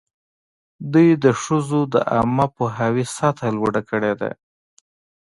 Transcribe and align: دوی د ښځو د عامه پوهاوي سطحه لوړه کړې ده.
دوی 0.91 1.09
د 1.23 1.25
ښځو 1.41 1.79
د 1.93 1.95
عامه 2.13 2.45
پوهاوي 2.55 3.05
سطحه 3.17 3.49
لوړه 3.57 3.81
کړې 3.89 4.13
ده. 4.19 4.31